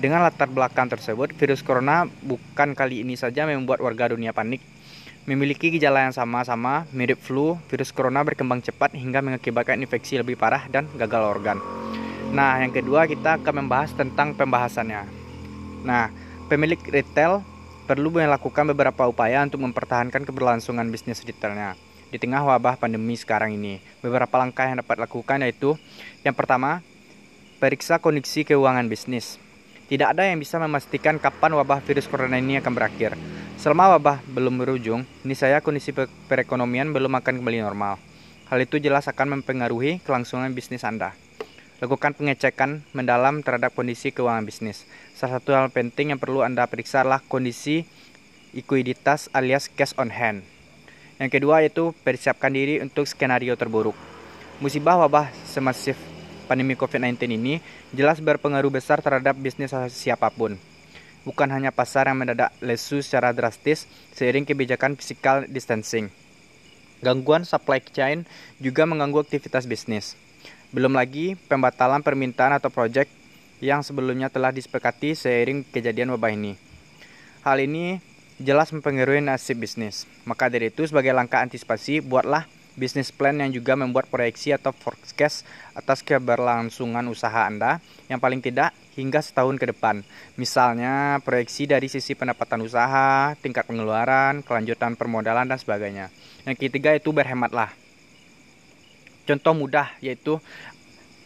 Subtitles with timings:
[0.02, 4.58] Dengan latar belakang tersebut, virus corona bukan kali ini saja membuat warga dunia panik.
[5.30, 10.66] Memiliki gejala yang sama-sama, mirip flu, virus corona berkembang cepat hingga mengakibatkan infeksi lebih parah
[10.66, 11.62] dan gagal organ.
[12.34, 15.06] Nah, yang kedua kita akan membahas tentang pembahasannya.
[15.86, 16.10] Nah,
[16.50, 17.46] pemilik retail
[17.86, 21.78] perlu melakukan beberapa upaya untuk mempertahankan keberlangsungan bisnis retailnya
[22.12, 23.80] di tengah wabah pandemi sekarang ini.
[24.04, 25.80] Beberapa langkah yang dapat dilakukan yaitu
[26.20, 26.84] yang pertama,
[27.56, 29.40] periksa kondisi keuangan bisnis.
[29.88, 33.16] Tidak ada yang bisa memastikan kapan wabah virus corona ini akan berakhir.
[33.56, 35.96] Selama wabah belum berujung, ini saya kondisi
[36.28, 37.96] perekonomian belum akan kembali normal.
[38.52, 41.16] Hal itu jelas akan mempengaruhi kelangsungan bisnis Anda.
[41.80, 44.84] Lakukan pengecekan mendalam terhadap kondisi keuangan bisnis.
[45.16, 47.88] Salah satu hal penting yang perlu Anda periksa adalah kondisi
[48.52, 50.51] likuiditas alias cash on hand.
[51.22, 53.94] Yang kedua yaitu persiapkan diri untuk skenario terburuk.
[54.58, 55.94] Musibah wabah semasif
[56.50, 57.62] pandemi COVID-19 ini
[57.94, 60.58] jelas berpengaruh besar terhadap bisnis siapa pun.
[61.22, 63.86] Bukan hanya pasar yang mendadak lesu secara drastis
[64.18, 66.10] seiring kebijakan physical distancing.
[67.06, 68.26] Gangguan supply chain
[68.58, 70.18] juga mengganggu aktivitas bisnis.
[70.74, 73.06] Belum lagi pembatalan permintaan atau proyek
[73.62, 76.58] yang sebelumnya telah disepakati seiring kejadian wabah ini.
[77.46, 78.02] Hal ini
[78.40, 80.08] jelas mempengaruhi nasib bisnis.
[80.24, 85.44] Maka dari itu sebagai langkah antisipasi, buatlah bisnis plan yang juga membuat proyeksi atau forecast
[85.76, 90.04] atas keberlangsungan usaha Anda yang paling tidak hingga setahun ke depan.
[90.36, 96.08] Misalnya proyeksi dari sisi pendapatan usaha, tingkat pengeluaran, kelanjutan permodalan dan sebagainya.
[96.48, 97.72] Yang ketiga itu berhematlah.
[99.28, 100.42] Contoh mudah yaitu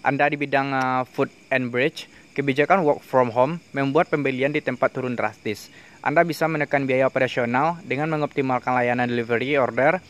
[0.07, 2.07] Anda di bidang uh, food and bridge,
[2.39, 5.67] kebijakan work from home membuat pembelian di tempat turun drastis.
[6.05, 10.01] Anda bisa menekan biaya operasional dengan mengoptimalkan layanan delivery order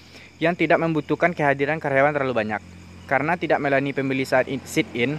[0.42, 2.62] yang tidak membutuhkan kehadiran karyawan terlalu banyak.
[3.06, 5.16] Karena tidak melayani pembeli saat sit-in,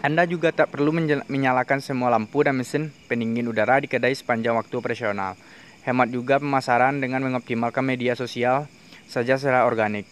[0.00, 0.96] Anda juga tak perlu
[1.28, 5.36] menyalakan semua lampu dan mesin pendingin udara di kedai sepanjang waktu operasional.
[5.84, 8.64] Hemat juga pemasaran dengan mengoptimalkan media sosial
[9.10, 10.08] saja secara organik.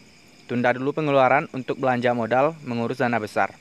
[0.48, 3.52] Tunda dulu pengeluaran untuk belanja modal mengurus dana besar.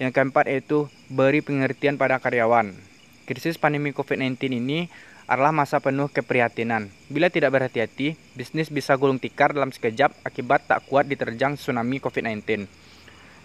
[0.00, 2.89] Yang keempat yaitu beri pengertian pada karyawan.
[3.30, 4.90] Krisis pandemi COVID-19 ini
[5.30, 6.90] adalah masa penuh keprihatinan.
[7.06, 12.66] Bila tidak berhati-hati, bisnis bisa gulung tikar dalam sekejap akibat tak kuat diterjang tsunami COVID-19.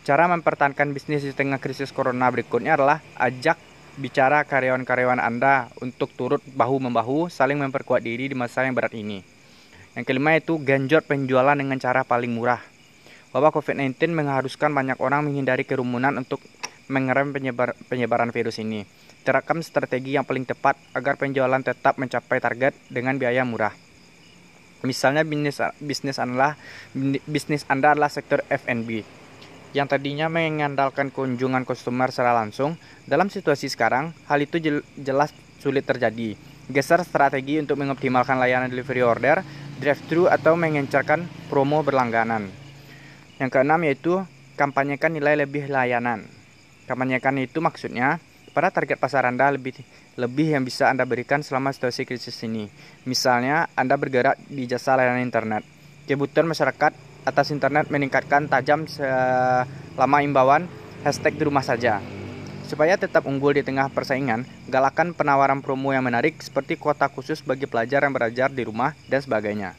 [0.02, 3.62] Cara mempertahankan bisnis di tengah krisis corona berikutnya adalah ajak
[4.02, 9.22] bicara karyawan-karyawan Anda untuk turut bahu-membahu saling memperkuat diri di masa yang berat ini.
[9.94, 12.74] Yang kelima itu genjot penjualan dengan cara paling murah.
[13.38, 16.42] Wabah COVID-19 mengharuskan banyak orang menghindari kerumunan untuk
[16.88, 18.86] mengerem penyebar, penyebaran virus ini.
[19.26, 23.74] Terapkan strategi yang paling tepat agar penjualan tetap mencapai target dengan biaya murah.
[24.86, 26.54] Misalnya bisnis bisnis adalah
[27.26, 29.02] bisnis Anda adalah sektor F&B
[29.76, 32.80] yang tadinya mengandalkan kunjungan konsumer secara langsung.
[33.04, 34.64] Dalam situasi sekarang, hal itu
[34.96, 36.40] jelas sulit terjadi.
[36.72, 39.44] Geser strategi untuk mengoptimalkan layanan delivery order,
[39.78, 42.48] drive-thru atau mengencarkan promo berlangganan.
[43.36, 44.24] Yang keenam yaitu
[44.56, 46.24] kampanyekan nilai lebih layanan.
[46.86, 48.22] Kampanyekan itu maksudnya
[48.56, 49.76] pada target pasar Anda lebih
[50.16, 52.72] lebih yang bisa Anda berikan selama situasi krisis ini.
[53.04, 55.68] Misalnya, Anda bergerak di jasa layanan internet.
[56.08, 56.96] Kebutuhan masyarakat
[57.26, 60.70] atas internet meningkatkan tajam selama imbauan
[61.04, 62.00] hashtag di rumah saja.
[62.66, 67.70] Supaya tetap unggul di tengah persaingan, galakan penawaran promo yang menarik seperti kuota khusus bagi
[67.70, 69.78] pelajar yang belajar di rumah dan sebagainya.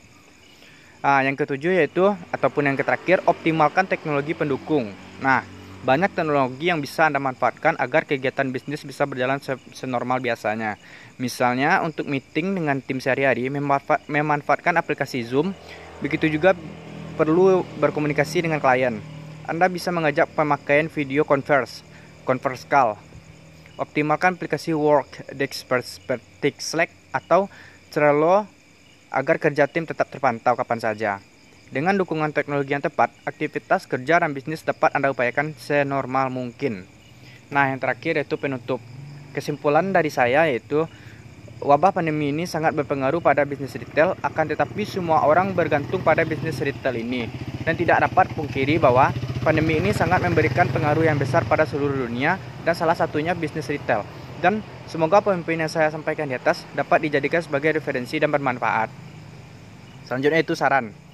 [1.02, 2.02] Nah, yang ketujuh yaitu
[2.35, 4.91] ataupun yang terakhir optimalkan teknologi pendukung.
[5.23, 5.43] Nah,
[5.87, 9.38] banyak teknologi yang bisa Anda manfaatkan agar kegiatan bisnis bisa berjalan
[9.71, 10.83] senormal biasanya.
[11.23, 13.47] Misalnya untuk meeting dengan tim sehari-hari
[14.11, 15.55] memanfaatkan aplikasi Zoom,
[16.03, 16.59] begitu juga
[17.15, 18.99] perlu berkomunikasi dengan klien.
[19.47, 21.87] Anda bisa mengajak pemakaian video converse
[22.27, 22.99] Converse Call.
[23.79, 27.47] Optimalkan aplikasi Work, Dexpertix Slack atau
[27.94, 28.50] Trello
[29.15, 31.12] agar kerja tim tetap terpantau kapan saja.
[31.71, 36.87] Dengan dukungan teknologi yang tepat, aktivitas kerja dan bisnis dapat Anda upayakan senormal mungkin.
[37.51, 38.79] Nah, yang terakhir yaitu penutup.
[39.35, 40.87] Kesimpulan dari saya yaitu
[41.61, 46.57] wabah pandemi ini sangat berpengaruh pada bisnis retail, akan tetapi semua orang bergantung pada bisnis
[46.63, 47.29] retail ini
[47.67, 49.11] dan tidak dapat pungkiri bahwa
[49.47, 52.35] Pandemi ini sangat memberikan pengaruh yang besar pada seluruh dunia
[52.67, 54.03] dan salah satunya bisnis retail.
[54.43, 54.59] Dan
[54.91, 58.91] semoga pemimpin yang saya sampaikan di atas dapat dijadikan sebagai referensi dan bermanfaat.
[60.03, 61.06] Selanjutnya itu saran.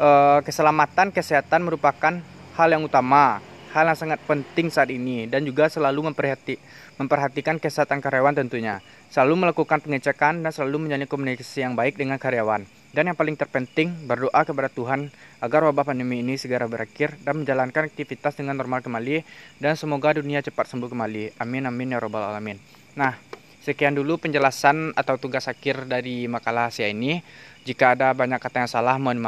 [0.00, 0.08] E,
[0.48, 2.24] keselamatan kesehatan merupakan
[2.56, 3.44] hal yang utama,
[3.76, 6.56] hal yang sangat penting saat ini dan juga selalu memperhati,
[6.96, 8.80] memperhatikan kesehatan karyawan tentunya.
[9.12, 12.64] Selalu melakukan pengecekan dan selalu menjalin komunikasi yang baik dengan karyawan.
[12.90, 17.86] Dan yang paling terpenting, berdoa kepada Tuhan agar wabah pandemi ini segera berakhir dan menjalankan
[17.86, 19.22] aktivitas dengan normal kembali
[19.62, 21.38] dan semoga dunia cepat sembuh kembali.
[21.38, 22.58] Amin amin ya robbal alamin.
[22.98, 23.14] Nah,
[23.62, 27.22] sekian dulu penjelasan atau tugas akhir dari makalah saya ini.
[27.62, 29.20] Jika ada banyak kata yang salah, mohon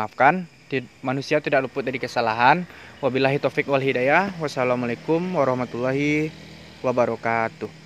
[1.05, 2.65] Manusia tidak luput dari kesalahan.
[3.05, 4.33] Wabillahi taufik wal hidayah.
[4.41, 6.33] Wassalamualaikum warahmatullahi
[6.81, 7.81] wabarakatuh.